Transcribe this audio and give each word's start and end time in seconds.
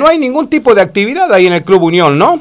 No 0.00 0.06
hay 0.06 0.16
ningún 0.18 0.48
tipo 0.48 0.76
de 0.76 0.80
actividad 0.80 1.32
ahí 1.34 1.48
en 1.48 1.54
el 1.54 1.64
Club 1.64 1.82
Unión, 1.82 2.16
¿no? 2.16 2.40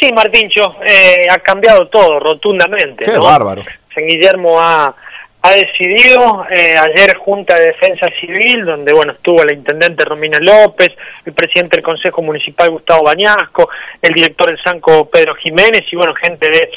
Sí, 0.00 0.10
Martincho, 0.10 0.74
eh, 0.82 1.26
ha 1.30 1.38
cambiado 1.40 1.88
todo 1.88 2.18
rotundamente. 2.18 3.04
Qué 3.04 3.12
¿no? 3.12 3.24
bárbaro. 3.24 3.62
San 3.94 4.06
Guillermo 4.06 4.58
ha, 4.58 4.94
ha 5.42 5.50
decidido, 5.50 6.46
eh, 6.50 6.78
ayer 6.78 7.16
Junta 7.18 7.56
de 7.56 7.66
Defensa 7.66 8.06
Civil, 8.18 8.64
donde 8.64 8.94
bueno 8.94 9.12
estuvo 9.12 9.44
la 9.44 9.52
Intendente 9.52 10.02
Romina 10.06 10.38
López, 10.40 10.92
el 11.26 11.34
Presidente 11.34 11.76
del 11.76 11.84
Consejo 11.84 12.22
Municipal 12.22 12.70
Gustavo 12.70 13.02
Bañasco, 13.04 13.68
el 14.00 14.14
Director 14.14 14.48
del 14.48 14.62
Sanco 14.62 15.10
Pedro 15.10 15.34
Jiménez 15.34 15.82
y 15.92 15.96
bueno, 15.96 16.14
gente 16.14 16.48
de, 16.48 16.70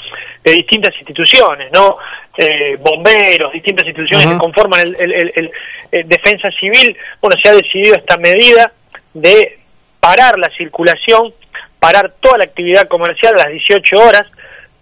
de 0.43 0.51
distintas 0.51 0.93
instituciones, 0.97 1.71
¿no? 1.71 1.95
Eh, 2.37 2.75
bomberos, 2.81 3.53
distintas 3.53 3.85
instituciones 3.87 4.27
que 4.27 4.37
conforman 4.37 4.81
el, 4.81 4.95
el- 4.99 5.13
el- 5.13 5.31
el, 5.35 5.51
eh, 5.93 6.03
Defensa 6.05 6.49
Civil, 6.59 6.97
bueno, 7.21 7.37
se 7.41 7.49
ha 7.49 7.53
decidido 7.53 7.95
esta 7.95 8.17
medida 8.17 8.73
de 9.13 9.59
parar 9.99 10.37
la 10.37 10.49
circulación, 10.57 11.33
parar 11.79 12.13
toda 12.19 12.37
la 12.39 12.43
actividad 12.45 12.87
comercial 12.87 13.33
a 13.35 13.43
las 13.43 13.51
18 13.51 13.95
horas, 13.97 14.23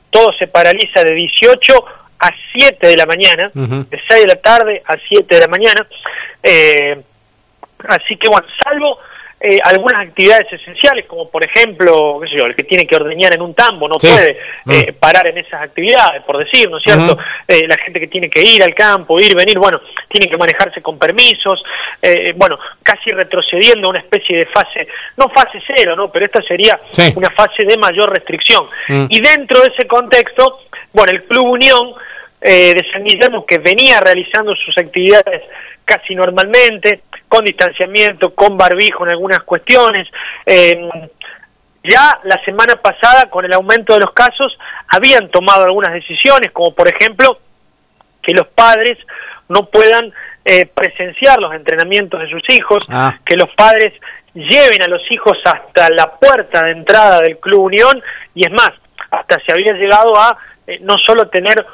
todo 0.10 0.32
se 0.34 0.48
paraliza 0.48 1.04
de 1.04 1.14
18 1.14 1.74
a 2.20 2.30
7 2.54 2.88
de 2.88 2.98
la 2.98 3.06
mañana, 3.06 3.52
Ujú. 3.54 3.86
de 3.90 4.02
6 4.08 4.22
de 4.22 4.28
la 4.28 4.36
tarde 4.38 4.82
a 4.86 4.96
7 5.08 5.36
de 5.36 5.42
la 5.42 5.48
mañana, 5.48 5.86
eh, 6.44 7.02
así 7.88 8.18
que 8.18 8.28
bueno, 8.28 8.48
salvo 8.64 8.98
eh, 9.40 9.60
algunas 9.64 10.00
actividades 10.08 10.52
esenciales, 10.52 11.06
como 11.06 11.30
por 11.30 11.46
ejemplo, 11.46 12.20
qué 12.24 12.28
sé 12.30 12.38
yo, 12.38 12.46
el 12.46 12.56
que 12.56 12.64
tiene 12.64 12.88
que 12.88 12.96
ordeñar 12.96 13.34
en 13.36 13.42
un 13.44 13.54
tambo 13.54 13.88
no 13.88 14.00
Sí. 14.00 14.08
puede 14.08 14.32
eh, 14.32 14.92
Mm. 14.92 14.96
parar 14.96 15.28
en 15.28 15.38
esas 15.38 15.62
actividades, 15.62 16.24
por 16.24 16.38
decir, 16.40 16.68
¿no 16.70 16.78
es 16.78 16.84
cierto? 16.84 17.16
Eh, 17.48 17.68
la 17.68 17.78
gente 17.78 18.00
que 18.00 18.08
tiene 18.08 18.30
que 18.32 18.42
ir 18.42 18.64
al 18.64 18.74
campo, 18.74 19.20
ir, 19.20 19.36
venir, 19.36 19.60
bueno, 19.60 19.80
tiene 20.10 20.28
que 20.28 20.38
manejarse 20.38 20.82
con 20.82 20.98
permisos, 20.98 21.64
eh, 22.02 22.34
bueno, 22.36 22.58
casi 22.82 23.12
retrocediendo 23.12 23.88
a 23.88 23.90
una 23.92 24.00
especie 24.00 24.38
de 24.40 24.46
fase, 24.48 24.88
no 25.18 25.30
fase 25.30 25.62
cero, 25.68 25.96
¿no? 25.96 26.12
Pero 26.12 26.26
esta 26.26 26.42
sería 26.42 26.80
Sí. 26.92 27.14
una 27.16 27.30
fase 27.30 27.64
de 27.64 27.78
mayor 27.78 28.12
restricción. 28.12 28.66
Mm. 28.88 29.06
Y 29.10 29.22
dentro 29.22 29.62
de 29.62 29.68
ese 29.68 29.86
contexto, 29.88 30.62
bueno, 30.94 31.12
el 31.12 31.24
Club 31.26 31.46
Unión 31.46 31.94
eh, 32.40 32.76
de 32.76 32.86
San 32.92 33.04
Guillermo, 33.04 33.44
que 33.48 33.58
venía 33.58 34.00
realizando 34.00 34.56
sus 34.56 34.78
actividades 34.78 35.42
casi 35.88 36.14
normalmente, 36.14 37.04
con 37.30 37.46
distanciamiento, 37.46 38.36
con 38.36 38.58
barbijo 38.58 39.06
en 39.06 39.12
algunas 39.12 39.42
cuestiones, 39.44 40.06
eh, 40.46 40.90
ya 41.82 42.20
la 42.24 42.44
semana 42.44 42.76
pasada, 42.76 43.30
con 43.30 43.46
el 43.46 43.54
aumento 43.54 43.94
de 43.94 44.02
los 44.02 44.12
casos, 44.12 44.58
habían 44.90 45.30
tomado 45.30 45.64
algunas 45.64 45.94
decisiones, 45.94 46.52
como 46.52 46.76
por 46.76 46.90
ejemplo 46.90 47.40
que 48.22 48.34
los 48.34 48.48
padres 48.48 48.98
no 49.48 49.68
puedan 49.68 50.12
eh, 50.44 50.66
presenciar 50.66 51.40
los 51.40 51.54
entrenamientos 51.54 52.20
de 52.20 52.30
sus 52.30 52.44
hijos, 52.50 52.86
Ah. 52.90 53.18
que 53.26 53.38
los 53.38 53.50
padres 53.56 53.94
lleven 54.34 54.82
a 54.82 54.88
los 54.88 55.02
hijos 55.10 55.38
hasta 55.46 55.90
la 55.90 56.12
puerta 56.12 56.64
de 56.64 56.72
entrada 56.72 57.22
del 57.22 57.38
Club 57.38 57.62
Unión, 57.62 58.04
y 58.36 58.46
es 58.46 58.52
más, 58.52 58.72
hasta 59.10 59.40
se 59.46 59.54
había 59.54 59.72
llegado 59.74 60.18
a 60.18 60.38
eh, 60.68 60.80
no 60.82 60.98
solo 60.98 61.30
tener 61.30 61.66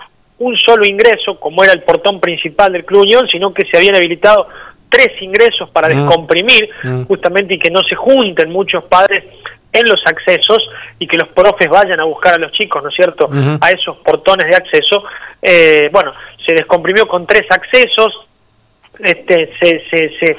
un 0.45 0.55
solo 0.57 0.85
ingreso, 0.85 1.39
como 1.39 1.63
era 1.63 1.73
el 1.73 1.83
portón 1.83 2.19
principal 2.19 2.71
del 2.73 2.85
Club 2.85 3.01
Unión, 3.01 3.27
sino 3.27 3.53
que 3.53 3.65
se 3.65 3.77
habían 3.77 3.95
habilitado 3.95 4.47
tres 4.89 5.09
ingresos 5.21 5.69
para 5.71 5.87
Mm. 5.89 6.05
descomprimir, 6.05 6.69
Mm. 6.83 7.03
justamente 7.05 7.55
y 7.55 7.59
que 7.59 7.71
no 7.71 7.81
se 7.81 7.95
junten 7.95 8.51
muchos 8.51 8.83
padres 8.83 9.23
en 9.71 9.87
los 9.89 10.01
accesos 10.05 10.59
y 10.99 11.07
que 11.07 11.17
los 11.17 11.29
profes 11.29 11.67
vayan 11.69 11.99
a 11.99 12.03
buscar 12.03 12.35
a 12.35 12.37
los 12.37 12.51
chicos, 12.51 12.83
¿no 12.83 12.89
es 12.89 12.95
cierto?, 12.95 13.27
a 13.59 13.71
esos 13.71 13.97
portones 13.97 14.45
de 14.47 14.55
acceso. 14.55 15.03
Eh, 15.41 15.89
bueno, 15.91 16.13
se 16.45 16.53
descomprimió 16.53 17.07
con 17.07 17.25
tres 17.25 17.43
accesos, 17.49 18.13
este, 18.99 19.51
se, 19.59 19.83
se, 19.89 20.09
se, 20.19 20.37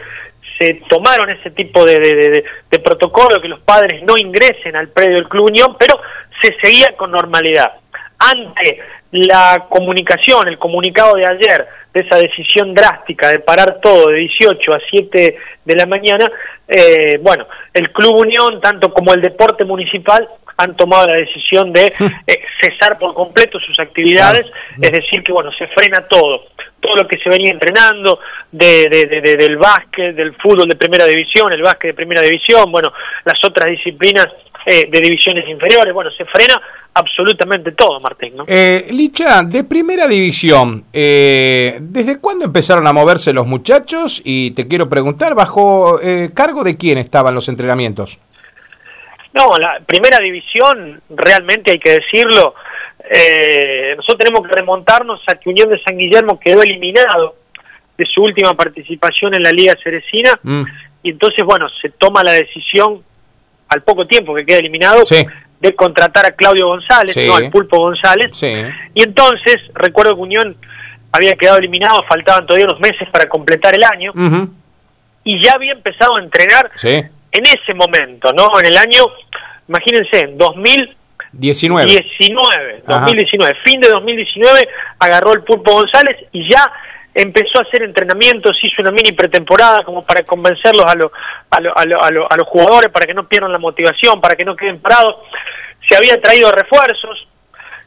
se 0.56 0.74
tomaron 0.88 1.30
ese 1.30 1.50
tipo 1.50 1.84
de, 1.84 1.98
de, 1.98 2.14
de- 2.14 2.44
de 2.70 2.78
protocolo, 2.78 3.40
que 3.40 3.48
los 3.48 3.58
padres 3.60 4.02
no 4.04 4.16
ingresen 4.16 4.76
al 4.76 4.88
predio 4.88 5.16
del 5.16 5.28
Club 5.28 5.46
Unión, 5.46 5.76
pero 5.78 6.00
se 6.40 6.54
seguía 6.62 6.94
con 6.96 7.10
normalidad. 7.10 7.72
Ante 8.18 8.78
la 9.14 9.66
comunicación, 9.68 10.48
el 10.48 10.58
comunicado 10.58 11.14
de 11.14 11.24
ayer, 11.26 11.66
de 11.92 12.00
esa 12.00 12.16
decisión 12.16 12.74
drástica 12.74 13.28
de 13.30 13.38
parar 13.38 13.78
todo 13.80 14.08
de 14.08 14.18
18 14.18 14.74
a 14.74 14.80
7 14.90 15.36
de 15.64 15.76
la 15.76 15.86
mañana, 15.86 16.28
eh, 16.66 17.18
bueno, 17.22 17.46
el 17.72 17.90
Club 17.92 18.16
Unión, 18.16 18.60
tanto 18.60 18.92
como 18.92 19.14
el 19.14 19.20
deporte 19.20 19.64
municipal, 19.64 20.28
han 20.56 20.76
tomado 20.76 21.06
la 21.08 21.16
decisión 21.16 21.72
de 21.72 21.92
eh, 22.26 22.40
cesar 22.60 22.98
por 22.98 23.14
completo 23.14 23.58
sus 23.60 23.78
actividades, 23.78 24.46
es 24.80 24.90
decir, 24.90 25.22
que 25.22 25.32
bueno, 25.32 25.50
se 25.52 25.66
frena 25.68 26.00
todo, 26.08 26.46
todo 26.80 26.96
lo 26.96 27.06
que 27.08 27.18
se 27.18 27.28
venía 27.28 27.52
entrenando 27.52 28.18
de, 28.50 28.86
de- 28.90 29.04
de- 29.06 29.20
de- 29.20 29.36
del 29.36 29.56
básquet, 29.56 30.14
del 30.14 30.34
fútbol 30.36 30.68
de 30.68 30.76
primera 30.76 31.06
división, 31.06 31.52
el 31.52 31.62
básquet 31.62 31.90
de 31.90 31.94
primera 31.94 32.20
división, 32.22 32.70
bueno, 32.72 32.92
las 33.24 33.38
otras 33.44 33.68
disciplinas 33.68 34.26
eh, 34.66 34.88
de 34.90 35.00
divisiones 35.00 35.48
inferiores, 35.48 35.92
bueno, 35.92 36.10
se 36.10 36.24
frena 36.24 36.60
absolutamente 36.94 37.72
todo, 37.72 38.00
Martín, 38.00 38.36
¿no? 38.36 38.44
Eh, 38.46 38.86
Licha, 38.90 39.42
de 39.42 39.64
primera 39.64 40.06
división, 40.06 40.84
eh, 40.92 41.78
¿desde 41.80 42.20
cuándo 42.20 42.44
empezaron 42.44 42.86
a 42.86 42.92
moverse 42.92 43.32
los 43.32 43.46
muchachos? 43.46 44.22
Y 44.24 44.52
te 44.52 44.68
quiero 44.68 44.88
preguntar, 44.88 45.34
¿bajo 45.34 46.00
eh, 46.00 46.30
cargo 46.34 46.62
de 46.62 46.76
quién 46.76 46.98
estaban 46.98 47.34
los 47.34 47.48
entrenamientos? 47.48 48.18
No, 49.32 49.58
la 49.58 49.80
primera 49.84 50.20
división, 50.20 51.00
realmente 51.10 51.72
hay 51.72 51.80
que 51.80 51.98
decirlo, 51.98 52.54
eh, 53.10 53.94
nosotros 53.96 54.18
tenemos 54.18 54.46
que 54.48 54.54
remontarnos 54.54 55.20
a 55.26 55.34
que 55.34 55.50
Unión 55.50 55.68
de 55.68 55.82
San 55.82 55.98
Guillermo 55.98 56.38
quedó 56.38 56.62
eliminado 56.62 57.34
de 57.98 58.06
su 58.06 58.22
última 58.22 58.54
participación 58.54 59.34
en 59.34 59.42
la 59.42 59.50
Liga 59.50 59.76
Ceresina 59.82 60.38
Mm, 60.42 60.64
y 61.02 61.10
entonces, 61.10 61.44
bueno, 61.44 61.68
se 61.68 61.90
toma 61.90 62.22
la 62.22 62.32
decisión 62.32 63.02
al 63.68 63.82
poco 63.82 64.06
tiempo 64.06 64.34
que 64.34 64.44
queda 64.46 64.58
eliminado 64.58 65.04
Sí. 65.06 65.24
de 65.60 65.74
contratar 65.74 66.26
a 66.26 66.32
Claudio 66.32 66.66
González, 66.68 67.14
Sí. 67.14 67.26
no 67.26 67.36
al 67.36 67.50
Pulpo 67.50 67.78
González, 67.78 68.30
sí. 68.34 68.52
y 68.94 69.02
entonces, 69.02 69.56
recuerdo 69.74 70.14
que 70.14 70.20
Unión 70.20 70.56
había 71.12 71.34
quedado 71.36 71.58
eliminado, 71.58 72.02
faltaban 72.08 72.44
todavía 72.46 72.66
unos 72.66 72.80
meses 72.80 73.08
para 73.10 73.28
completar 73.28 73.74
el 73.74 73.84
año, 73.84 74.12
y 75.24 75.42
ya 75.42 75.52
había 75.52 75.72
empezado 75.72 76.16
a 76.16 76.20
entrenar 76.20 76.70
en 77.32 77.46
ese 77.46 77.72
momento, 77.74 78.32
¿no? 78.32 78.48
En 78.60 78.66
el 78.66 78.76
año, 78.76 79.04
imagínense, 79.68 80.20
en 80.20 80.36
2019, 80.36 81.86
19. 81.86 82.82
Ajá. 82.86 83.00
2019, 83.00 83.54
fin 83.64 83.80
de 83.80 83.88
2019, 83.88 84.68
agarró 84.98 85.32
el 85.32 85.42
Pulpo 85.42 85.72
González 85.72 86.16
y 86.32 86.48
ya 86.50 86.70
empezó 87.14 87.58
a 87.58 87.62
hacer 87.62 87.82
entrenamientos, 87.82 88.58
hizo 88.62 88.82
una 88.82 88.90
mini 88.90 89.12
pretemporada 89.12 89.82
como 89.84 90.04
para 90.04 90.22
convencerlos 90.24 90.84
a, 90.86 90.94
los 90.94 91.10
a, 91.50 91.60
lo- 91.60 91.76
a, 91.78 91.84
lo- 91.84 92.02
a, 92.02 92.10
lo- 92.10 92.32
a 92.32 92.36
los 92.36 92.46
jugadores 92.48 92.90
para 92.90 93.06
que 93.06 93.14
no 93.14 93.26
pierdan 93.28 93.52
la 93.52 93.58
motivación, 93.58 94.20
para 94.20 94.34
que 94.36 94.44
no 94.44 94.56
queden 94.56 94.80
parados. 94.80 95.16
Se 95.88 95.96
había 95.96 96.20
traído 96.20 96.50
refuerzos, 96.50 97.28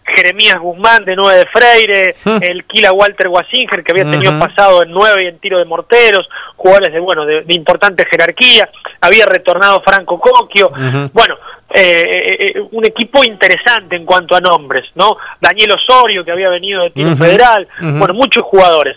Jeremías 0.05 0.57
Guzmán 0.59 1.03
de 1.03 1.17
9 1.17 1.39
de 1.39 1.45
Freire, 1.47 2.15
Hmm. 2.23 2.37
el 2.41 2.63
Kila 2.63 2.93
Walter 2.93 3.27
Wasinger 3.27 3.83
que 3.83 3.91
había 3.91 4.09
tenido 4.09 4.39
pasado 4.39 4.83
en 4.83 4.91
9 4.91 5.23
y 5.23 5.27
en 5.27 5.39
tiro 5.39 5.57
de 5.59 5.65
morteros, 5.65 6.29
jugadores 6.55 6.93
de 6.93 6.99
bueno 7.01 7.25
de, 7.25 7.41
de 7.41 7.53
importante 7.53 8.05
jerarquía, 8.09 8.69
había 9.01 9.25
retornado 9.25 9.81
Franco 9.85 10.17
Cocchio, 10.17 10.69
Ujú. 10.69 11.09
bueno, 11.11 11.35
eh, 11.73 12.03
eh, 12.09 12.51
eh, 12.55 12.61
un 12.71 12.85
equipo 12.85 13.21
interesante 13.25 13.97
en 13.97 14.05
cuanto 14.05 14.33
a 14.33 14.39
nombres, 14.39 14.85
¿no? 14.95 15.17
Daniel 15.41 15.73
Osorio 15.73 16.23
que 16.23 16.31
había 16.31 16.49
venido 16.49 16.83
de 16.83 16.91
tiro 16.91 17.13
federal, 17.17 17.67
bueno, 17.81 18.13
muchos 18.13 18.43
jugadores. 18.43 18.95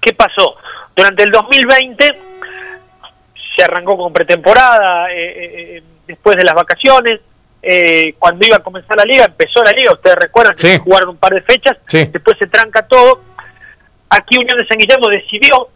¿Qué 0.00 0.12
pasó? 0.14 0.56
Durante 0.96 1.22
el 1.24 1.30
2020 1.30 2.18
se 3.56 3.64
arrancó 3.64 3.96
con 3.96 4.12
pretemporada, 4.12 5.10
eh, 5.12 5.16
eh, 5.16 5.76
eh, 5.78 5.82
después 6.06 6.36
de 6.36 6.44
las 6.44 6.54
vacaciones, 6.54 7.20
eh, 7.62 8.14
cuando 8.18 8.46
iba 8.46 8.56
a 8.56 8.60
comenzar 8.62 8.96
la 8.96 9.04
liga, 9.04 9.24
empezó 9.26 9.62
la 9.62 9.72
liga, 9.72 9.92
ustedes 9.92 10.16
recuerdan 10.16 10.56
que 10.56 10.66
Sí. 10.74 10.78
jugaron 10.78 11.10
un 11.10 11.16
par 11.18 11.34
de 11.34 11.42
fechas, 11.42 11.76
Sí. 11.88 12.04
después 12.06 12.38
se 12.38 12.46
tranca 12.46 12.82
todo. 12.86 13.20
Aquí 14.08 14.38
Unión 14.38 14.58
de 14.58 14.66
San 14.66 14.78
Guillermo 14.78 15.08
decidió 15.08 15.68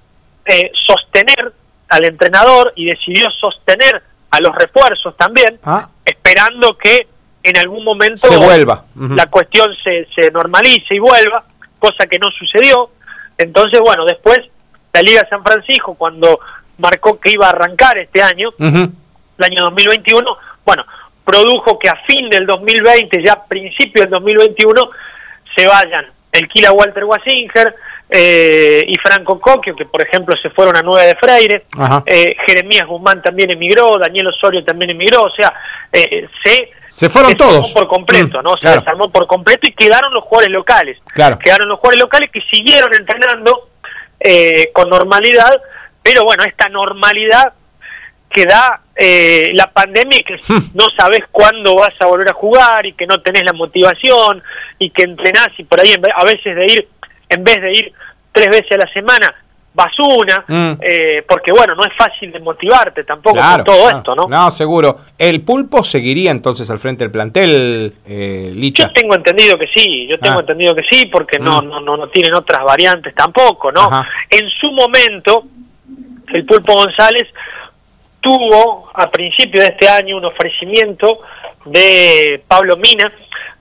eh, 0.46 0.70
sostener 0.86 1.52
al 1.88 2.04
entrenador 2.04 2.72
y 2.76 2.84
decidió 2.84 3.30
sostener 3.30 4.02
a 4.30 4.40
los 4.40 4.54
refuerzos 4.54 5.16
también, 5.16 5.58
Ah, 5.64 5.88
esperando 6.04 6.76
que 6.76 7.06
en 7.42 7.56
algún 7.56 7.82
momento 7.82 8.28
Se 8.28 8.36
vuelva. 8.36 8.84
La 8.94 9.26
cuestión 9.26 9.74
se, 9.82 10.06
se 10.14 10.30
normalice 10.30 10.96
y 10.96 10.98
vuelva, 10.98 11.44
cosa 11.78 12.06
que 12.06 12.18
no 12.18 12.30
sucedió. 12.30 12.90
Entonces, 13.38 13.80
bueno, 13.80 14.04
después 14.04 14.40
la 14.92 15.02
Liga 15.02 15.26
San 15.28 15.42
Francisco, 15.42 15.94
cuando 15.94 16.38
marcó 16.78 17.18
que 17.18 17.32
iba 17.32 17.46
a 17.46 17.50
arrancar 17.50 17.98
este 17.98 18.22
año, 18.22 18.50
ujú, 18.58 18.92
el 19.38 19.44
año 19.44 19.64
2021, 19.64 20.36
bueno, 20.64 20.84
produjo 21.24 21.78
que 21.78 21.88
a 21.88 21.96
fin 22.06 22.28
del 22.30 22.46
2020, 22.46 23.22
ya 23.24 23.32
a 23.32 23.44
principio 23.44 24.02
del 24.02 24.10
2021, 24.10 24.90
se 25.56 25.66
vayan 25.66 26.06
el 26.32 26.48
Kila 26.48 26.72
Walter 26.72 27.04
Wasinger 27.04 27.74
eh, 28.10 28.84
y 28.86 28.94
Franco 28.98 29.40
Cocchio, 29.40 29.74
que 29.74 29.86
por 29.86 30.02
ejemplo 30.02 30.36
se 30.36 30.50
fueron 30.50 30.76
a 30.76 30.82
9 30.82 31.06
de 31.06 31.14
Freire, 31.16 31.64
eh, 32.06 32.36
Jeremías 32.46 32.86
Guzmán 32.86 33.22
también 33.22 33.50
emigró, 33.52 33.98
Daniel 33.98 34.28
Osorio 34.28 34.64
también 34.64 34.90
emigró, 34.90 35.22
o 35.22 35.30
sea, 35.30 35.52
eh, 35.92 36.28
se 36.42 36.70
Se 36.96 37.08
fueron 37.08 37.32
desarmó 37.32 37.52
todos. 37.54 37.72
por 37.72 37.88
completo, 37.88 38.40
Mm, 38.40 38.44
¿no? 38.44 38.54
Se 38.54 38.60
claro. 38.60 38.80
desarmó 38.80 39.10
por 39.10 39.26
completo 39.26 39.68
y 39.68 39.72
quedaron 39.72 40.12
los 40.14 40.24
jugadores 40.24 40.52
locales. 40.52 40.98
Claro. 41.12 41.38
Quedaron 41.38 41.68
los 41.68 41.78
jugadores 41.78 42.00
locales 42.02 42.30
que 42.30 42.40
siguieron 42.42 42.94
entrenando 42.94 43.68
eh, 44.20 44.70
con 44.72 44.88
normalidad, 44.88 45.60
pero 46.02 46.24
bueno, 46.24 46.44
esta 46.44 46.68
normalidad 46.68 47.52
que 48.30 48.46
da 48.46 48.80
eh, 48.96 49.50
la 49.54 49.70
pandemia 49.70 50.18
y 50.20 50.24
que 50.24 50.34
hmm. 50.34 50.70
no 50.74 50.86
sabes 50.96 51.20
cuándo 51.30 51.74
vas 51.76 51.94
a 52.00 52.06
volver 52.06 52.28
a 52.28 52.32
jugar 52.32 52.84
y 52.86 52.92
que 52.92 53.06
no 53.06 53.20
tenés 53.20 53.44
la 53.44 53.52
motivación 53.52 54.42
y 54.78 54.90
que 54.90 55.02
entrenás 55.02 55.48
y 55.58 55.64
por 55.64 55.80
ahí 55.80 55.94
a 56.16 56.24
veces 56.24 56.56
de 56.56 56.64
ir, 56.66 56.88
en 57.28 57.44
vez 57.44 57.60
de 57.60 57.72
ir 57.72 57.92
tres 58.32 58.48
veces 58.48 58.72
a 58.72 58.76
la 58.78 58.92
semana, 58.92 59.34
vas 59.74 59.92
una, 59.98 60.44
mm. 60.46 60.80
eh, 60.80 61.24
porque 61.28 61.50
bueno, 61.50 61.74
no 61.74 61.82
es 61.82 61.92
fácil 61.98 62.30
de 62.30 62.38
motivarte 62.38 63.02
tampoco 63.02 63.36
con 63.36 63.64
todo 63.64 63.90
esto, 63.90 64.14
¿no? 64.14 64.28
No, 64.28 64.50
seguro. 64.50 64.98
¿El 65.18 65.42
pulpo 65.42 65.82
seguiría 65.82 66.30
entonces 66.30 66.70
al 66.70 66.78
frente 66.78 67.02
del 67.02 67.10
plantel, 67.10 67.92
eh, 68.06 68.52
Licha? 68.54 68.84
Yo 68.84 68.92
tengo 68.92 69.16
entendido 69.16 69.58
que 69.58 69.66
sí, 69.66 70.06
yo 70.08 70.16
tengo 70.18 70.38
ah. 70.38 70.40
entendido 70.40 70.74
que 70.76 70.84
sí, 70.88 71.06
porque 71.06 71.40
no, 71.40 71.60
mm. 71.60 71.68
no, 71.68 71.80
no, 71.80 71.96
no 71.96 72.08
tienen 72.08 72.34
otras 72.34 72.62
variantes 72.62 73.14
tampoco, 73.14 73.72
¿no? 73.72 74.04
En 74.30 74.48
su 74.48 74.70
momento, 74.70 75.44
el 76.32 76.46
pulpo 76.46 76.74
González 76.74 77.26
tuvo 78.20 78.90
a 78.94 79.10
principio 79.10 79.60
de 79.60 79.68
este 79.68 79.88
año 79.88 80.16
un 80.16 80.24
ofrecimiento 80.24 81.20
de 81.64 82.42
Pablo 82.46 82.76
Mina, 82.76 83.12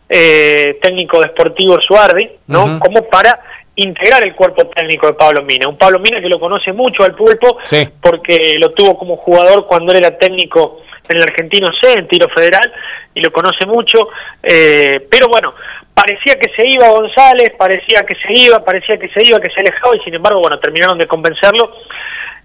eh, 0.08 0.78
técnico 0.80 1.20
de 1.20 1.30
Sportivo 1.30 1.82
Suardi, 1.82 2.30
¿no? 2.48 2.80
Como 2.80 3.04
para 3.10 3.40
integrar 3.76 4.24
el 4.24 4.36
cuerpo 4.36 4.66
técnico 4.68 5.08
de 5.08 5.14
Pablo 5.14 5.44
Mina. 5.44 5.68
Un 5.68 5.78
Pablo 5.78 6.00
Mina 6.00 6.22
que 6.22 6.30
lo 6.30 6.40
conoce 6.40 6.72
mucho 6.74 7.04
al 7.04 7.16
pulpo, 7.16 7.58
porque 8.02 8.58
lo 8.60 8.72
tuvo 8.72 8.98
como 8.98 9.18
jugador 9.18 9.66
cuando 9.68 9.92
él 9.92 10.00
era 10.00 10.18
técnico 10.18 10.82
en 11.08 11.18
el 11.18 11.24
Argentino 11.24 11.72
C, 11.82 11.94
en 11.94 12.08
tiro 12.08 12.30
federal, 12.30 12.72
y 13.14 13.22
lo 13.22 13.32
conoce 13.32 13.66
mucho. 13.66 14.10
Eh, 14.42 15.06
pero 15.10 15.28
bueno, 15.28 15.54
parecía 15.94 16.36
que 16.40 16.52
se 16.56 16.68
iba 16.68 16.90
González, 16.90 17.54
parecía 17.58 18.06
que 18.06 18.16
se 18.16 18.34
iba, 18.34 18.64
parecía 18.64 18.98
que 18.98 19.10
se 19.10 19.26
iba, 19.26 19.40
que 19.40 19.50
se 19.50 19.62
alejaba, 19.62 19.96
y 19.96 20.00
sin 20.00 20.16
embargo, 20.16 20.42
bueno, 20.42 20.60
terminaron 20.60 20.98
de 20.98 21.08
convencerlo 21.08 21.72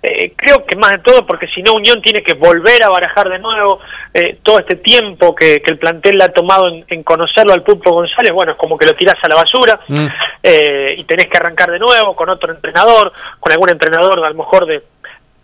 eh, 0.00 0.32
creo 0.36 0.64
que 0.64 0.76
más 0.76 0.92
de 0.92 0.98
todo 0.98 1.26
porque 1.26 1.48
si 1.48 1.60
no 1.60 1.74
Unión 1.74 2.00
tiene 2.00 2.22
que 2.22 2.34
volver 2.34 2.84
a 2.84 2.88
barajar 2.88 3.28
de 3.28 3.40
nuevo 3.40 3.80
eh, 4.14 4.38
todo 4.44 4.60
este 4.60 4.76
tiempo 4.76 5.34
que, 5.34 5.60
el 5.64 5.76
plantel 5.76 6.18
le 6.18 6.24
ha 6.24 6.32
tomado 6.32 6.68
en, 6.86 7.02
conocerlo 7.02 7.52
al 7.52 7.64
Pulpo 7.64 7.90
González, 7.90 8.32
bueno, 8.32 8.52
es 8.52 8.58
como 8.58 8.78
que 8.78 8.86
lo 8.86 8.94
tirás 8.94 9.16
a 9.22 9.28
la 9.28 9.34
basura 9.34 9.80
mm. 9.88 10.06
eh, 10.40 10.94
y 10.98 11.02
tenés 11.02 11.26
que 11.26 11.38
arrancar 11.38 11.72
de 11.72 11.80
nuevo 11.80 12.14
con 12.14 12.30
otro 12.30 12.52
entrenador, 12.52 13.12
con 13.40 13.50
algún 13.50 13.70
entrenador 13.70 14.24
a 14.24 14.28
lo 14.28 14.34
mejor 14.36 14.66
de, 14.66 14.82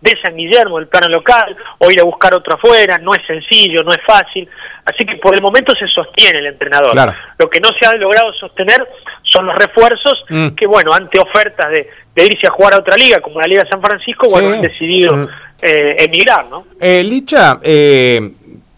de 0.05 0.21
San 0.21 0.35
Guillermo, 0.35 0.77
del 0.77 0.87
plano 0.87 1.07
local, 1.09 1.57
o 1.79 1.89
ir 1.89 1.99
a 1.99 2.03
buscar 2.03 2.33
otro 2.35 2.53
afuera, 2.53 2.99
no 2.99 3.15
es 3.15 3.25
sencillo, 3.25 3.83
no 3.83 3.91
es 3.91 3.99
fácil, 4.05 4.47
así 4.85 5.03
que 5.03 5.15
por 5.15 5.35
el 5.35 5.41
momento 5.41 5.73
se 5.77 5.87
sostiene 5.87 6.39
el 6.39 6.45
entrenador. 6.45 6.95
Lo 7.39 7.49
que 7.49 7.59
no 7.59 7.69
se 7.77 7.87
ha 7.87 7.93
logrado 7.93 8.31
sostener 8.33 8.87
son 9.23 9.47
los 9.47 9.55
refuerzos 9.55 10.23
mm. 10.29 10.49
que, 10.49 10.67
bueno, 10.67 10.93
ante 10.93 11.19
ofertas 11.19 11.71
de, 11.71 12.23
irse 12.23 12.47
a 12.47 12.51
jugar 12.51 12.75
a 12.75 12.77
otra 12.77 12.95
liga, 12.95 13.19
como 13.19 13.41
la 13.41 13.47
Liga 13.47 13.63
de 13.63 13.69
San 13.69 13.81
Francisco, 13.81 14.29
bueno, 14.29 14.53
han 14.53 14.61
decidido 14.61 15.15
mm. 15.17 15.27
eh, 15.63 15.95
emigrar, 15.99 16.45
¿no? 16.49 16.67
Eh, 16.79 17.03
Licha, 17.03 17.59
eh, 17.63 18.31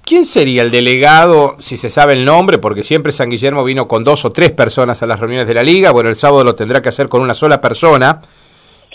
¿quién 0.05 0.25
sería 0.25 0.61
el 0.61 0.71
delegado, 0.71 1.57
si 1.59 1.75
se 1.75 1.89
sabe 1.89 2.13
el 2.13 2.23
nombre, 2.23 2.57
porque 2.57 2.83
siempre 2.83 3.11
San 3.11 3.29
Guillermo 3.29 3.65
vino 3.65 3.89
con 3.89 4.05
dos 4.05 4.23
o 4.23 4.31
tres 4.31 4.51
personas 4.51 5.03
a 5.03 5.07
las 5.07 5.19
reuniones 5.19 5.47
de 5.47 5.53
la 5.53 5.63
liga, 5.63 5.91
bueno, 5.91 6.09
el 6.09 6.15
sábado 6.15 6.45
lo 6.45 6.55
tendrá 6.55 6.81
que 6.81 6.87
hacer 6.87 7.09
con 7.09 7.21
una 7.21 7.33
sola 7.33 7.59
persona, 7.59 8.21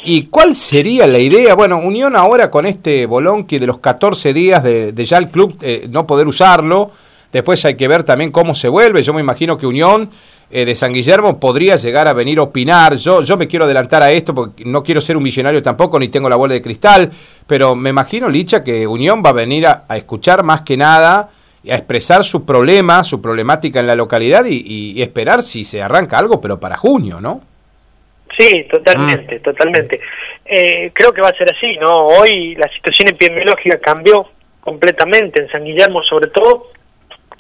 ¿Y 0.05 0.25
cuál 0.25 0.57
sería 0.57 1.07
la 1.07 1.19
idea? 1.19 1.55
Bueno, 1.55 1.79
Unión 1.79 2.17
ahora 2.17 2.51
con 2.51 2.67
este 2.67 3.07
bolonqui 3.07 3.59
de 3.59 3.67
los 3.67 3.79
14 3.79 4.33
días 4.33 4.63
de, 4.63 4.93
ya 5.05 5.19
el 5.19 5.31
club 5.31 5.57
eh, 5.61 5.87
no 5.89 6.07
poder 6.07 6.27
usarlo, 6.27 6.91
después 7.33 7.65
hay 7.65 7.77
que 7.77 7.87
ver 7.87 8.03
también 8.03 8.33
cómo 8.33 8.55
se 8.55 8.69
vuelve. 8.69 9.03
Yo 9.03 9.13
me 9.13 9.21
imagino 9.21 9.57
que 9.57 9.67
Unión 9.67 10.11
eh, 10.51 10.65
de 10.65 10.75
San 10.75 10.93
Guillermo 10.93 11.39
podría 11.39 11.77
llegar 11.77 12.09
a 12.09 12.15
venir 12.15 12.41
a 12.41 12.43
opinar. 12.43 12.97
Yo, 12.97 13.23
yo 13.23 13.37
me 13.37 13.47
quiero 13.47 13.65
adelantar 13.65 14.03
a 14.03 14.11
esto 14.11 14.35
porque 14.35 14.65
no 14.65 14.83
quiero 14.83 15.01
ser 15.01 15.17
un 15.17 15.23
millonario 15.23 15.63
tampoco, 15.63 16.01
ni 16.01 16.09
tengo 16.09 16.29
la 16.29 16.37
bola 16.37 16.55
de 16.55 16.63
cristal, 16.63 17.11
pero 17.47 17.77
me 17.77 17.91
imagino, 17.91 18.29
Licha, 18.29 18.65
que 18.65 18.87
Unión 18.87 19.23
va 19.25 19.31
a 19.31 19.35
venir 19.35 19.67
a, 19.69 19.85
escuchar 19.91 20.43
más 20.43 20.63
que 20.63 20.77
nada 20.77 21.31
a 21.71 21.77
expresar 21.77 22.25
su 22.25 22.45
problema, 22.45 23.05
su 23.05 23.21
problemática 23.21 23.79
en 23.79 23.87
la 23.87 23.95
localidad 23.95 24.45
y 24.47 25.01
esperar 25.01 25.45
si 25.45 25.63
se 25.63 25.81
arranca 25.81 26.19
algo, 26.19 26.41
pero 26.41 26.59
para 26.59 26.77
junio, 26.77 27.21
¿no? 27.21 27.52
Sí, 28.39 28.67
totalmente, 28.71 29.37
ah. 29.37 29.43
totalmente. 29.45 30.01
Eh, 30.45 30.91
creo 30.93 31.13
que 31.13 31.21
va 31.21 31.29
a 31.29 31.37
ser 31.37 31.55
así, 31.55 31.77
¿no? 31.77 32.07
Hoy 32.07 32.55
la 32.57 32.69
situación 32.69 33.09
epidemiológica 33.09 33.79
cambió 33.79 34.29
completamente 34.61 35.43
en 35.43 35.51
San 35.51 35.65
Guillermo, 35.65 36.03
sobre 36.03 36.29
todo, 36.29 36.71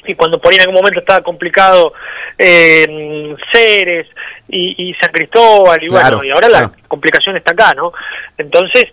y 0.04 0.14
cuando 0.14 0.40
por 0.40 0.50
ahí 0.50 0.56
en 0.56 0.62
algún 0.62 0.76
momento 0.76 1.00
estaba 1.00 1.22
complicado 1.22 1.92
eh, 2.36 3.34
Ceres 3.52 4.08
y, 4.48 4.94
San 5.00 5.12
Cristóbal, 5.12 5.82
y 5.82 5.88
bueno, 5.88 6.22
y 6.24 6.30
ahora 6.30 6.48
la 6.48 6.72
complicación 6.88 7.36
está 7.36 7.52
acá, 7.52 7.72
¿no? 7.74 7.92
Entonces, 8.36 8.86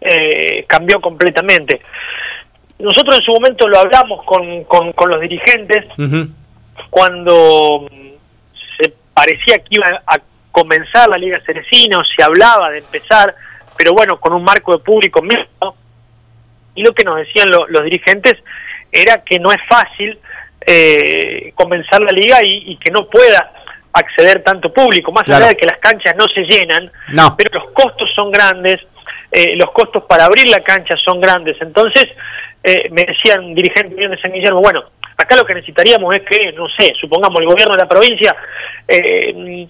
eh, 0.00 0.64
cambió 0.68 1.00
completamente. 1.00 1.80
Nosotros 2.78 3.18
en 3.18 3.24
su 3.24 3.32
momento 3.32 3.66
lo 3.68 3.78
hablamos 3.78 4.24
con, 4.24 4.64
con, 4.64 5.08
los 5.08 5.20
dirigentes 5.20 5.86
cuando 6.90 7.88
se 8.76 8.92
parecía 9.14 9.58
que 9.58 9.68
iba 9.70 10.02
a 10.06 10.20
comenzar 10.56 11.06
la 11.10 11.18
Liga 11.18 11.38
Ceresino, 11.44 12.02
se 12.02 12.22
hablaba 12.22 12.70
de 12.70 12.78
empezar, 12.78 13.34
pero 13.76 13.92
bueno, 13.92 14.18
con 14.18 14.32
un 14.32 14.42
marco 14.42 14.72
de 14.72 14.82
público 14.82 15.20
mixto. 15.20 15.76
Y 16.74 16.82
lo 16.82 16.94
que 16.94 17.04
nos 17.04 17.18
decían 17.18 17.50
los 17.50 17.84
dirigentes 17.84 18.36
era 18.90 19.22
que 19.22 19.38
no 19.38 19.52
es 19.52 19.58
fácil 19.68 20.18
eh, 20.66 21.52
comenzar 21.54 22.00
la 22.00 22.10
liga 22.10 22.38
y, 22.42 22.74
que 22.78 22.90
no 22.90 23.06
pueda 23.06 23.52
acceder 23.92 24.42
tanto 24.42 24.72
público, 24.72 25.12
más 25.12 25.28
allá 25.28 25.48
de 25.48 25.56
que 25.58 25.66
las 25.66 25.78
canchas 25.78 26.16
no 26.16 26.24
se 26.26 26.42
llenan, 26.44 26.90
pero 27.36 27.60
los 27.60 27.70
costos 27.72 28.10
son 28.14 28.30
grandes, 28.30 28.80
eh, 29.30 29.56
los 29.56 29.70
costos 29.72 30.04
para 30.04 30.24
abrir 30.24 30.48
la 30.48 30.60
cancha 30.60 30.96
son 30.96 31.20
grandes. 31.20 31.56
Entonces, 31.60 32.06
eh, 32.64 32.88
me 32.92 33.04
decían 33.04 33.54
dirigentes 33.54 34.10
de 34.10 34.20
San 34.22 34.32
Guillermo, 34.32 34.60
bueno, 34.60 34.84
acá 35.18 35.36
lo 35.36 35.44
que 35.44 35.54
necesitaríamos 35.54 36.14
es 36.14 36.22
que, 36.22 36.52
no 36.52 36.66
sé, 36.68 36.94
supongamos 36.98 37.40
el 37.40 37.46
gobierno 37.46 37.74
de 37.74 37.82
la 37.82 37.88
provincia 37.88 38.34
eh, 38.88 39.66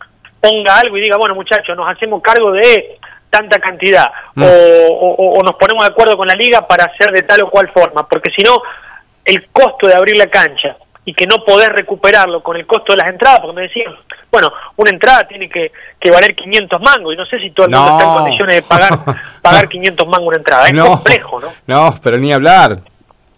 ponga 0.49 0.79
algo 0.79 0.97
y 0.97 1.01
diga, 1.03 1.17
bueno 1.17 1.35
muchachos, 1.35 1.77
nos 1.77 1.91
hacemos 1.91 2.23
cargo 2.23 2.53
de 2.53 2.99
tanta 3.31 3.59
cantidad 3.59 4.11
mm. 4.35 4.45
o, 4.45 5.41
nos 5.45 5.57
ponemos 5.57 5.85
de 5.85 5.91
acuerdo 5.91 6.17
con 6.17 6.29
la 6.29 6.35
liga 6.35 6.67
para 6.67 6.85
hacer 6.85 7.11
de 7.13 7.23
tal 7.23 7.43
o 7.43 7.51
cual 7.51 7.71
forma, 7.73 8.07
porque 8.09 8.31
si 8.31 8.43
no, 8.43 8.63
el 9.25 9.49
costo 9.49 9.87
de 9.87 9.95
abrir 9.95 10.17
la 10.17 10.29
cancha 10.29 10.77
y 11.05 11.15
que 11.15 11.27
no 11.27 11.45
podés 11.45 11.69
recuperarlo 11.69 12.43
con 12.43 12.57
el 12.57 12.67
costo 12.67 12.93
de 12.93 12.99
las 12.99 13.09
entradas, 13.09 13.41
porque 13.41 13.55
me 13.55 13.63
decían, 13.63 13.95
bueno, 14.31 14.53
una 14.77 14.91
entrada 14.91 15.27
tiene 15.29 15.49
que, 15.49 15.71
que 16.01 16.11
valer 16.11 16.35
500 16.35 16.81
mangos 16.81 17.15
y 17.15 17.17
no 17.17 17.27
sé 17.27 17.39
si 17.39 17.51
todo 17.51 17.67
el 17.67 17.73
mundo 17.73 17.93
está 17.93 18.05
en 18.05 18.15
condiciones 18.15 18.57
de 18.57 18.63
pagar, 18.63 18.99
pagar 19.43 19.69
500 19.69 20.09
mangos 20.09 20.29
una 20.29 20.37
entrada, 20.39 20.67
es 20.69 20.83
complejo, 20.83 21.41
¿no? 21.41 21.53
No, 21.67 21.95
pero 22.03 22.19
ni 22.19 22.33
hablar. 22.33 22.81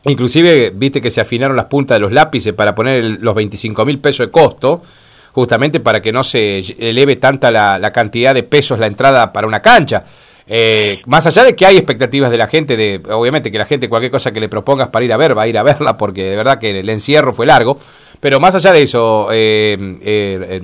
Inclusive, 0.05 0.71
viste 0.73 1.03
que 1.03 1.11
se 1.11 1.21
afinaron 1.21 1.57
las 1.57 1.67
puntas 1.67 1.97
de 1.97 2.01
los 2.01 2.13
lápices 2.13 2.55
para 2.55 2.75
poner 2.75 3.05
los 3.21 3.35
25 3.35 3.85
mil 3.85 3.99
pesos 3.99 4.27
de 4.27 4.33
costo 4.33 4.83
justamente 5.33 5.81
para 5.81 6.01
que 6.01 6.13
no 6.13 6.25
se 6.25 6.59
eleve 6.79 7.17
tanta 7.17 7.51
la, 7.51 7.93
cantidad 7.93 8.35
de 8.35 8.43
pesos 8.43 8.79
la 8.79 8.87
entrada 8.87 9.33
para 9.33 9.47
una 9.47 9.61
cancha. 9.61 10.05
Eh, 10.47 11.03
más 11.05 11.27
allá 11.27 11.45
de 11.45 11.55
que 11.55 11.67
hay 11.67 11.77
expectativas 11.77 12.31
de 12.31 12.39
la 12.39 12.47
gente, 12.47 12.77
de 12.77 13.03
obviamente 13.11 13.53
que 13.53 13.59
la 13.59 13.67
gente 13.67 13.89
cualquier 13.89 14.11
cosa 14.11 14.33
que 14.33 14.41
le 14.41 14.49
propongas 14.49 14.89
para 14.89 15.05
ir 15.05 15.13
a 15.13 15.19
ver, 15.19 15.37
va 15.37 15.43
a 15.43 15.49
ir 15.49 15.59
a 15.59 15.63
verla 15.63 15.99
porque 15.99 16.25
de 16.25 16.37
verdad 16.37 16.59
que 16.59 16.81
el 16.81 16.89
encierro 16.89 17.35
fue 17.35 17.45
largo, 17.45 17.79
pero 18.21 18.41
más 18.41 18.55
allá 18.55 18.73
de 18.73 18.83
eso, 18.83 19.29
eh, 19.31 19.77
eh, 20.03 20.63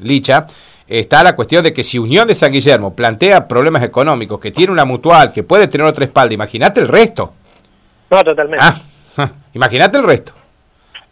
Licha, 0.00 0.46
está 0.88 1.22
la 1.22 1.36
cuestión 1.36 1.64
de 1.64 1.72
que 1.72 1.84
si 1.84 1.98
Unión 1.98 2.28
de 2.28 2.34
San 2.34 2.52
Guillermo 2.52 2.94
plantea 2.94 3.46
problemas 3.46 3.82
económicos, 3.82 4.40
que 4.40 4.50
tiene 4.50 4.72
una 4.72 4.84
mutual, 4.84 5.32
que 5.32 5.42
puede 5.42 5.68
tener 5.68 5.86
otra 5.86 6.04
espalda, 6.04 6.34
imagínate 6.34 6.80
el 6.80 6.88
resto. 6.88 7.32
No, 8.10 8.24
totalmente. 8.24 8.64
Ah, 8.64 9.30
imagínate 9.52 9.98
el 9.98 10.04
resto. 10.04 10.32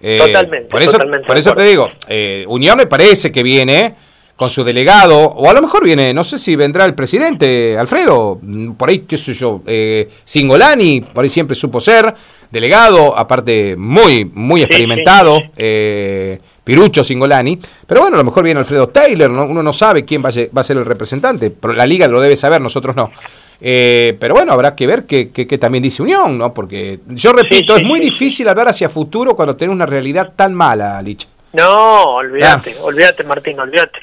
Eh, 0.07 0.19
totalmente. 0.19 0.69
Por 0.69 0.83
eso, 0.83 0.99
por 1.27 1.39
eso 1.39 1.55
te 1.55 1.63
digo, 1.63 1.89
eh, 2.07 2.45
Unión 2.47 2.77
me 2.77 2.87
parece 2.87 3.33
que 3.33 3.43
viene 3.43 3.95
con 4.37 4.51
su 4.51 4.63
delegado, 4.63 5.17
o 5.17 5.49
a 5.49 5.55
lo 5.55 5.63
mejor 5.63 5.83
viene, 5.83 6.13
no 6.13 6.25
sé 6.25 6.37
si 6.37 6.57
vendrá 6.57 6.85
el 6.85 6.95
presidente, 6.95 7.79
Alfredo, 7.79 8.39
mm, 8.43 8.73
por 8.73 8.91
ahí, 8.91 8.99
qué 9.09 9.17
sé 9.17 9.33
yo, 9.33 9.63
eh, 9.67 10.11
Singolani, 10.25 11.01
por 11.01 11.25
ahí 11.25 11.31
siempre 11.31 11.57
supo 11.57 11.81
ser, 11.81 12.13
delegado, 12.51 13.17
aparte 13.17 13.77
muy, 13.77 14.27
muy 14.27 14.63
experimentado, 14.63 15.43
Eh, 15.57 16.39
Pirucho 16.65 17.05
Singolani, 17.05 17.59
pero 17.87 18.01
bueno, 18.01 18.17
a 18.17 18.19
lo 18.19 18.25
mejor 18.25 18.43
viene 18.43 18.59
Alfredo 18.59 18.89
Taylor, 18.89 19.31
uno 19.31 19.63
no 19.63 19.73
sabe 19.75 20.07
quién 20.07 20.23
va 20.25 20.31
a, 20.31 20.63
ser 20.63 20.77
el 20.79 20.85
representante, 20.87 21.51
pero 21.51 21.75
la 21.75 21.87
liga 21.87 22.09
lo 22.09 22.23
debe 22.23 22.37
saber, 22.37 22.61
nosotros 22.63 22.97
no. 22.97 23.11
Eh, 23.61 24.17
pero 24.21 24.35
bueno, 24.35 24.53
habrá 24.53 24.75
que 24.75 24.87
ver 24.87 25.05
qué, 25.05 25.59
también 25.59 25.83
dice 25.83 26.03
Unión, 26.03 26.37
¿no? 26.37 26.53
Porque 26.53 26.99
yo 27.09 27.33
repito, 27.33 27.77
es 27.77 27.83
muy 27.83 28.01
difícil 28.01 28.49
hablar 28.49 28.69
hacia 28.69 28.89
futuro 28.89 29.35
cuando 29.37 29.57
tenés 29.57 29.75
una 29.75 29.87
realidad 29.87 30.33
tan 30.37 30.55
mala, 30.55 31.01
Lich. 31.03 31.27
No, 31.53 32.17
olvídate, 32.17 32.75
ah. 32.79 32.83
olvídate 32.83 33.25
Martín, 33.25 33.59
olvídate. 33.61 33.99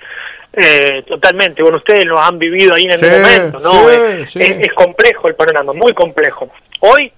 Eh, 0.53 1.03
totalmente, 1.07 1.61
bueno, 1.61 1.77
ustedes 1.77 2.05
lo 2.05 2.19
han 2.19 2.37
vivido 2.37 2.73
ahí 2.73 2.83
en 2.83 2.91
el 2.91 2.99
momento, 3.01 3.59
¿no? 3.59 3.89
es, 3.89 4.73
complejo 4.75 5.27
el 5.27 5.35
panorama, 5.35 5.71
muy 5.73 5.93
complejo. 5.93 6.49
Hoy, 6.81 7.11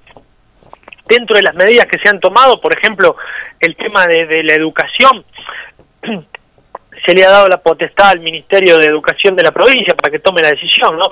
dentro 1.08 1.36
de 1.36 1.42
las 1.42 1.56
medidas 1.56 1.88
que 1.88 1.98
se 1.98 2.10
han 2.10 2.20
tomado, 2.20 2.62
por 2.62 2.78
ejemplo, 2.78 3.16
el 3.60 3.76
tema 3.76 4.06
de, 4.06 4.28
de 4.28 4.44
la 4.44 4.54
educación, 4.54 5.26
se 7.06 7.14
le 7.14 7.26
ha 7.26 7.30
dado 7.32 7.48
la 7.48 7.58
potestad 7.58 8.10
al 8.12 8.20
Ministerio 8.22 8.78
de 8.78 8.86
Educación 8.86 9.36
de 9.36 9.44
la 9.44 9.52
provincia 9.52 9.94
para 9.96 10.12
que 10.12 10.20
tome 10.20 10.42
la 10.42 10.52
decisión, 10.52 10.98
¿no? 10.98 11.06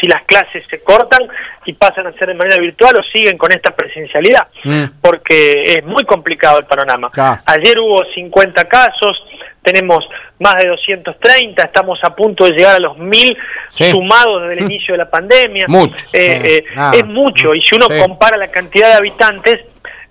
Si 0.00 0.06
las 0.08 0.22
clases 0.24 0.64
se 0.68 0.82
cortan 0.82 1.20
y 1.64 1.72
pasan 1.74 2.06
a 2.06 2.12
ser 2.12 2.28
de 2.28 2.34
manera 2.34 2.60
virtual 2.60 2.96
o 2.98 3.02
siguen 3.04 3.38
con 3.38 3.50
esta 3.52 3.74
presencialidad, 3.74 4.48
Mm. 4.64 4.84
porque 5.00 5.62
es 5.78 5.84
muy 5.84 6.04
complicado 6.04 6.58
el 6.58 6.66
panorama. 6.66 7.10
Claro. 7.10 7.40
Ayer 7.46 7.78
hubo 7.78 8.04
50 8.14 8.64
casos, 8.68 9.16
tenemos 9.62 10.06
más 10.40 10.56
de 10.62 10.68
230, 10.68 11.62
estamos 11.64 11.98
a 12.02 12.14
punto 12.14 12.44
de 12.44 12.50
llegar 12.52 12.76
a 12.76 12.80
los 12.80 12.98
1000 12.98 13.36
Sí. 13.70 13.90
sumados 13.90 14.42
desde 14.42 14.54
el 14.54 14.70
inicio 14.70 14.94
de 14.94 14.98
la 14.98 15.10
pandemia. 15.10 15.64
Mucho. 15.68 15.94
Eh, 16.12 16.40
Sí. 16.44 16.50
eh, 16.50 16.64
es 16.98 17.06
mucho, 17.06 17.54
y 17.54 17.62
si 17.62 17.74
uno 17.76 17.86
Sí. 17.88 17.98
compara 18.00 18.36
la 18.36 18.48
cantidad 18.48 18.88
de 18.88 18.94
habitantes, 18.94 19.56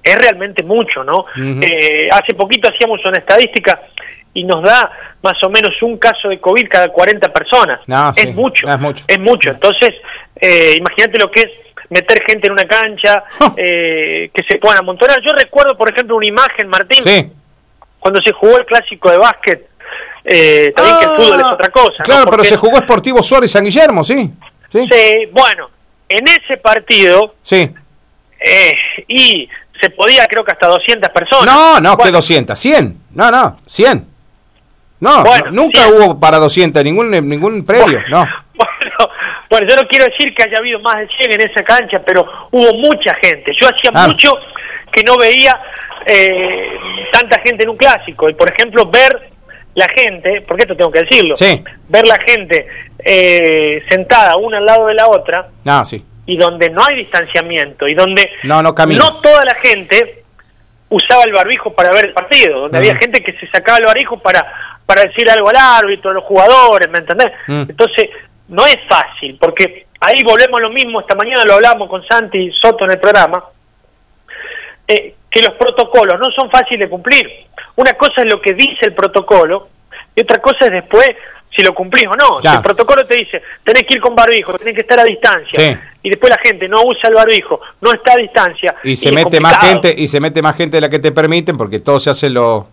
es 0.04 0.16
realmente 0.18 0.64
mucho, 0.64 1.04
¿no? 1.04 1.26
Eh, 1.62 2.08
hace 2.12 2.34
poquito 2.36 2.70
hacíamos 2.70 3.04
una 3.06 3.18
estadística 3.18 3.82
y 4.36 4.44
nos 4.44 4.62
da 4.62 4.92
más 5.24 5.42
o 5.44 5.50
menos 5.50 5.72
un 5.82 5.98
caso 5.98 6.30
de 6.30 6.40
COVID 6.40 6.68
cada 6.70 6.90
40 6.90 7.34
personas. 7.34 7.80
No, 7.88 8.14
sí, 8.14 8.22
es 8.28 8.36
mucho, 8.36 8.68
es 8.72 8.80
mucho. 8.80 9.04
es 9.08 9.20
mucho. 9.20 9.50
Entonces, 9.50 9.90
eh, 10.36 10.76
imagínate 10.78 11.18
lo 11.18 11.32
que 11.32 11.40
es 11.42 11.50
meter 11.90 12.22
gente 12.28 12.46
en 12.48 12.54
una 12.54 12.66
cancha, 12.66 13.24
eh, 13.58 14.30
que 14.34 14.44
se 14.48 14.58
puedan 14.60 14.78
amontonar. 14.80 15.20
Yo 15.26 15.34
recuerdo, 15.34 15.76
por 15.78 15.90
ejemplo, 15.92 16.16
una 16.18 16.28
imagen, 16.28 16.68
Martín, 16.68 17.02
Sí. 17.04 17.32
cuando 18.00 18.22
se 18.22 18.32
jugó 18.34 18.58
el 18.60 18.66
clásico 18.66 19.10
de 19.10 19.18
básquet, 19.18 19.68
eh, 20.26 20.72
también 20.76 20.98
que 21.00 21.06
el 21.06 21.12
Ah, 21.12 21.16
fútbol 21.16 21.40
es 21.40 21.46
otra 21.48 21.70
cosa. 21.70 21.96
¿no? 22.00 22.04
Claro, 22.06 22.30
pero 22.32 22.44
se 22.44 22.58
jugó 22.58 22.78
Sportivo 22.78 23.24
Suárez 23.24 23.52
San 23.52 23.64
Guillermo, 23.64 24.04
sí. 24.04 24.32
Sí. 24.72 24.88
se- 24.92 25.30
bueno, 25.32 25.70
en 26.10 26.28
ese 26.28 26.58
partido, 26.58 27.36
Sí. 27.42 27.70
eh, 28.40 28.74
y 29.08 29.48
se 29.82 29.90
podía 29.92 30.26
creo 30.28 30.44
que 30.44 30.52
hasta 30.52 30.68
200 30.68 31.10
personas. 31.12 31.54
No, 31.54 31.80
no, 31.80 31.92
que 31.98 32.04
Bueno, 32.04 32.18
200, 32.18 32.58
100. 32.58 32.98
No, 33.14 33.30
no, 33.32 33.60
100. 33.68 34.06
No, 35.06 35.24
Bueno, 35.24 35.46
no, 35.46 35.52
nunca 35.64 35.84
100. 35.84 35.94
hubo 35.94 36.20
para 36.20 36.38
200 36.38 36.84
ningún 36.84 37.12
ningún 37.12 37.66
previo, 37.66 38.02
no. 38.10 38.28
Bueno, 38.56 39.12
bueno, 39.50 39.68
yo 39.70 39.76
no 39.76 39.88
quiero 39.88 40.06
decir 40.06 40.34
que 40.34 40.44
haya 40.44 40.58
habido 40.60 40.80
más 40.80 40.98
de 40.98 41.08
100 41.18 41.34
en 41.34 41.42
esa 41.50 41.62
cancha, 41.64 42.02
pero 42.06 42.26
hubo 42.52 42.74
mucha 42.76 43.14
gente. 43.22 43.52
Yo 43.60 43.68
hacía 43.68 43.92
Ah. 43.94 44.08
mucho 44.08 44.34
que 44.92 45.04
no 45.04 45.18
veía 45.18 45.60
eh, 46.08 46.70
tanta 47.12 47.40
gente 47.42 47.64
en 47.64 47.70
un 47.72 47.78
clásico. 47.78 48.30
Y, 48.30 48.34
por 48.36 48.50
ejemplo, 48.50 48.86
ver 48.86 49.30
la 49.74 49.88
gente, 49.90 50.42
porque 50.48 50.64
esto 50.64 50.76
tengo 50.78 50.92
que 50.92 51.02
decirlo, 51.02 51.36
Sí. 51.36 51.62
ver 51.90 52.08
la 52.08 52.18
gente 52.26 52.68
eh, 53.04 53.84
sentada 53.90 54.36
una 54.38 54.58
al 54.60 54.66
lado 54.66 54.88
de 54.88 54.94
la 54.94 55.08
otra 55.08 55.48
No, 55.66 55.84
sí. 55.84 56.04
y 56.26 56.38
donde 56.38 56.70
no 56.70 56.84
hay 56.86 56.96
distanciamiento 56.96 57.88
y 57.88 57.94
donde 57.94 58.30
No, 58.44 58.62
no 58.64 58.74
no 58.74 59.16
toda 59.22 59.44
la 59.46 59.56
gente 59.56 60.24
usaba 60.90 61.24
el 61.26 61.34
barbijo 61.34 61.74
para 61.74 61.92
ver 61.92 62.06
el 62.06 62.14
partido, 62.14 62.62
donde 62.62 62.78
Mm. 62.78 62.82
había 62.82 62.96
gente 62.96 63.22
que 63.24 63.34
se 63.34 63.48
sacaba 63.48 63.80
el 63.80 63.86
barbijo 63.86 64.18
para, 64.20 64.46
para 64.86 65.04
decir 65.04 65.30
algo 65.30 65.50
al 65.50 65.56
árbitro, 65.56 66.12
a 66.12 66.14
los 66.14 66.24
jugadores, 66.24 66.90
¿me 66.90 67.00
entendés? 67.00 67.32
Mm. 67.48 67.66
Entonces, 67.70 68.10
no 68.50 68.66
es 68.66 68.78
fácil, 68.88 69.38
porque 69.40 69.88
ahí 70.00 70.24
volvemos 70.24 70.60
a 70.60 70.64
lo 70.64 70.70
mismo, 70.70 71.00
esta 71.00 71.16
mañana 71.16 71.44
lo 71.46 71.54
hablamos 71.54 71.90
con 71.90 72.06
Santi 72.06 72.52
Soto 72.52 72.86
en 72.86 72.92
el 72.92 73.00
programa, 73.00 73.44
eh, 74.88 75.16
que 75.30 75.42
los 75.42 75.56
protocolos 75.56 76.20
no 76.20 76.30
son 76.32 76.50
fáciles 76.50 76.82
de 76.82 76.90
cumplir. 76.90 77.28
Una 77.76 77.94
cosa 77.94 78.22
es 78.22 78.32
lo 78.32 78.40
que 78.40 78.54
dice 78.54 78.86
el 78.86 78.94
protocolo 78.94 79.68
y 80.16 80.22
otra 80.22 80.40
cosa 80.40 80.66
es 80.66 80.72
después 80.72 81.10
si 81.56 81.64
lo 81.64 81.74
cumplís 81.74 82.08
o 82.08 82.16
no. 82.16 82.42
Si 82.42 82.48
el 82.48 82.62
protocolo 82.62 83.06
te 83.06 83.16
dice, 83.16 83.42
tenés 83.64 83.84
que 83.84 83.96
ir 83.96 84.02
con 84.02 84.14
barbijo, 84.14 84.54
tenés 84.58 84.76
que 84.76 84.82
estar 84.82 85.00
a 85.00 85.04
distancia, 85.04 85.60
Sí. 85.60 85.78
y 86.04 86.10
después 86.10 86.30
la 86.30 86.38
gente 86.38 86.68
no 86.68 86.84
usa 86.84 87.10
el 87.10 87.16
barbijo, 87.16 87.62
no 87.82 87.92
está 87.94 88.14
a 88.14 88.18
distancia. 88.18 88.76
Y 88.84 88.96
se 88.96 89.12
mete 89.12 89.40
más 89.40 89.58
gente 89.60 89.94
y 89.98 90.08
se 90.08 90.20
mete 90.20 90.42
más 90.42 90.56
gente 90.56 90.78
de 90.78 90.82
la 90.82 90.90
que 90.90 91.00
te 91.00 91.12
permiten 91.12 91.58
porque 91.58 91.80
todos 91.80 92.04
se 92.04 92.10
hacen 92.10 92.34
lo 92.34 92.68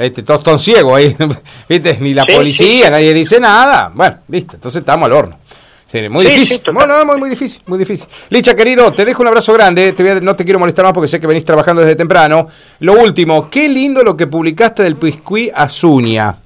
este, 0.00 0.22
todos 0.22 0.42
son 0.44 0.58
ciegos 0.58 0.96
ahí, 0.98 1.16
¿viste? 1.68 1.96
Ni 2.00 2.14
la 2.14 2.24
Sí, 2.28 2.34
policía, 2.36 2.84
sí. 2.86 2.90
nadie 2.90 3.14
dice 3.14 3.38
nada. 3.40 3.90
Bueno, 3.94 4.18
listo, 4.28 4.56
entonces 4.56 4.80
estamos 4.80 5.06
al 5.06 5.12
horno. 5.12 5.38
Sí, 5.86 6.08
muy 6.08 6.24
difícil. 6.24 6.62
bueno, 6.72 6.98
no, 6.98 7.04
muy, 7.04 7.16
muy 7.18 7.28
difícil, 7.30 7.62
muy 7.66 7.76
difícil. 7.78 8.06
Licha, 8.28 8.54
querido, 8.54 8.92
te 8.92 9.04
dejo 9.04 9.22
un 9.22 9.28
abrazo 9.28 9.52
grande. 9.52 9.92
Te 9.92 10.02
voy 10.04 10.12
a- 10.12 10.20
no 10.20 10.36
te 10.36 10.44
quiero 10.44 10.60
molestar 10.60 10.84
más 10.84 10.94
porque 10.94 11.08
sé 11.08 11.18
que 11.18 11.26
venís 11.26 11.44
trabajando 11.44 11.82
desde 11.82 11.96
temprano. 11.96 12.46
Lo 12.78 12.92
último, 12.94 13.50
qué 13.50 13.68
lindo 13.68 14.02
lo 14.04 14.16
que 14.16 14.28
publicaste 14.28 14.84
del 14.84 14.94
Piscuí 14.96 15.50
Azuña. 15.52 16.36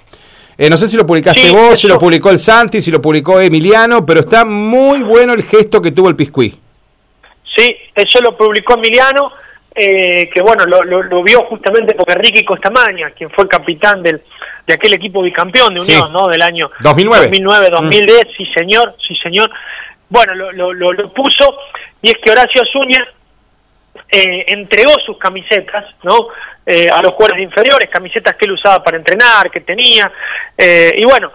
Eh, 0.57 0.71
no 0.71 0.77
sé 0.79 0.87
si 0.89 0.97
lo 0.97 1.05
publicaste 1.07 1.51
vos, 1.51 1.79
si 1.79 1.87
lo 1.89 1.99
publicó 1.99 2.31
el 2.31 2.39
Santi, 2.39 2.81
si 2.81 2.91
lo 2.91 3.03
publicó 3.03 3.39
Emiliano, 3.41 4.07
pero 4.07 4.21
está 4.21 4.45
muy 4.47 5.03
bueno 5.03 5.33
el 5.35 5.43
gesto 5.43 5.83
que 5.83 5.91
tuvo 5.93 6.09
el 6.09 6.17
Piscuí. 6.17 6.59
Sí, 7.57 7.77
eso 7.95 8.19
lo 8.21 8.37
publicó 8.37 8.75
Emiliano, 8.75 9.31
eh, 9.75 10.31
que 10.33 10.41
bueno, 10.41 10.65
lo, 10.67 10.83
lo- 10.85 11.03
lo 11.03 11.23
vio 11.23 11.45
justamente 11.47 11.95
porque 11.95 12.15
Ricky 12.15 12.45
Costamaña, 12.45 13.11
quien 13.11 13.31
fue 13.31 13.49
capitán 13.49 14.03
del, 14.03 14.23
de 14.67 14.75
aquel 14.75 14.93
equipo 14.95 15.21
bicampeón 15.23 15.75
de 15.75 15.81
Sí. 15.81 15.93
Unión, 15.93 16.13
¿no? 16.13 16.29
Del 16.29 16.43
año 16.43 16.71
2009. 16.81 17.27
2009, 17.27 17.69
2010, 17.71 18.27
sí 18.37 18.47
señor, 18.55 18.97
sí 19.07 19.15
señor. 19.17 19.51
Bueno, 20.09 20.35
lo, 20.35 20.53
lo, 20.53 20.73
lo- 20.73 20.93
lo 20.93 21.13
puso 21.13 21.57
y 22.03 22.09
es 22.11 22.15
que 22.23 22.31
Horacio 22.31 22.63
Azuña 22.63 23.05
eh, 24.11 24.45
entregó 24.49 24.93
sus 25.05 25.19
camisetas, 25.19 25.85
¿no? 26.03 26.29
Eh, 26.67 26.89
a 26.89 27.03
los 27.03 27.13
jugadores 27.13 27.43
inferiores, 27.43 27.91
camisetas 27.91 28.37
que 28.37 28.47
él 28.47 28.53
usaba 28.53 28.83
para 28.83 28.97
entrenar, 28.97 29.51
que 29.51 29.61
tenía, 29.61 30.11
eh, 30.57 30.93
y 30.97 31.05
bueno, 31.05 31.31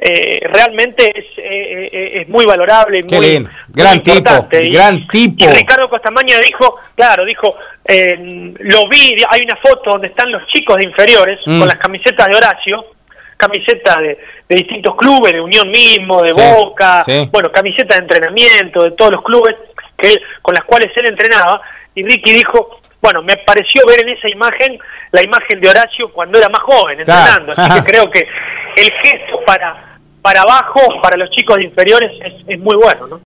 eh, 0.00 0.40
realmente 0.50 1.12
es, 1.14 1.26
eh, 1.36 1.88
eh, 1.92 2.10
es 2.22 2.28
muy 2.28 2.46
valorable, 2.46 3.04
Qué 3.06 3.16
muy, 3.16 3.26
tipo, 4.00 4.16
importante. 4.16 4.64
Y- 4.64 4.72
gran 4.72 5.06
tipo. 5.08 5.44
Y 5.44 5.48
Ricardo 5.48 5.88
Costamaña 5.90 6.38
dijo, 6.40 6.76
claro, 6.96 7.24
dijo, 7.24 7.54
eh, 7.84 8.16
lo 8.60 8.88
vi, 8.88 9.14
hay 9.28 9.42
una 9.44 9.56
foto 9.56 9.90
donde 9.90 10.06
están 10.08 10.30
los 10.32 10.46
chicos 10.46 10.76
de 10.78 10.84
inferiores 10.84 11.38
Mm. 11.44 11.58
con 11.58 11.68
las 11.68 11.76
camisetas 11.76 12.26
de 12.28 12.34
Horacio, 12.34 12.84
camisetas 13.36 13.96
de, 13.98 14.18
de 14.48 14.56
distintos 14.56 14.94
clubes, 14.96 15.32
de 15.32 15.40
Unión 15.40 15.68
mismo, 15.70 16.22
de 16.22 16.32
Sí, 16.34 16.40
Boca, 16.40 17.02
sí. 17.04 17.28
bueno, 17.32 17.50
camisetas 17.52 17.96
de 17.98 18.02
entrenamiento 18.04 18.82
de 18.84 18.90
todos 18.92 19.12
los 19.12 19.22
clubes 19.22 19.54
que 19.98 20.08
él- 20.12 20.22
con 20.42 20.54
las 20.54 20.64
cuales 20.64 20.90
él 20.96 21.06
entrenaba, 21.06 21.60
y 21.94 22.04
Ricky 22.04 22.32
dijo, 22.32 22.80
bueno, 23.02 23.22
me 23.22 23.36
pareció 23.38 23.82
ver 23.86 24.00
en 24.00 24.10
esa 24.10 24.28
imagen 24.28 24.78
la 25.12 25.22
imagen 25.22 25.60
de 25.60 25.68
Horacio 25.68 26.10
cuando 26.12 26.38
era 26.38 26.48
más 26.50 26.60
joven, 26.62 27.02
Claro. 27.04 27.20
entrenando, 27.42 27.52
así 27.56 27.80
que 27.82 27.84
creo 27.92 28.10
que 28.10 28.20
el 28.76 28.92
gesto 29.02 29.40
para, 29.46 29.89
para 30.22 30.42
abajo, 30.42 30.80
para 31.02 31.16
los 31.16 31.30
chicos 31.30 31.58
inferiores, 31.60 32.10
es, 32.24 32.34
es 32.46 32.58
muy 32.58 32.76
bueno, 32.76 33.06
¿no? 33.06 33.18